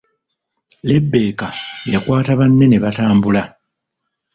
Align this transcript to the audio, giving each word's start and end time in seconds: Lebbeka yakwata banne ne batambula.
Lebbeka 0.89 1.47
yakwata 1.91 2.31
banne 2.39 2.65
ne 2.67 2.77
batambula. 2.83 3.43